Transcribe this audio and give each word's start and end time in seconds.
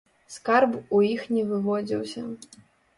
Скарб 0.35 0.71
у 0.95 1.03
іх 1.11 1.29
не 1.37 1.47
выводзіўся. 1.53 2.29